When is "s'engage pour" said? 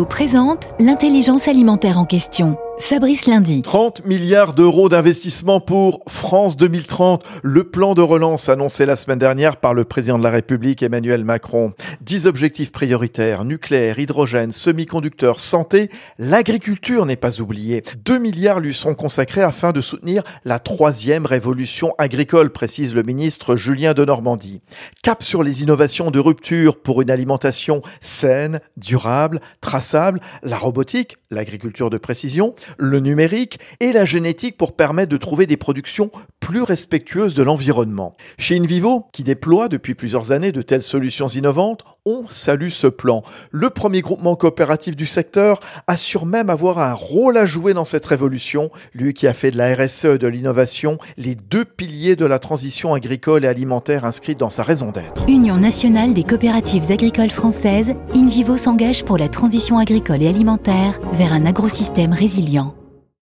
58.56-59.16